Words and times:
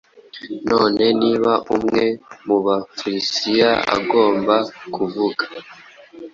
Noneho 0.69 1.13
niba 1.23 1.51
umwe 1.75 2.03
mu 2.45 2.57
Bafrisiya 2.65 3.71
agomba 3.97 4.55
kuvuga 4.93 5.43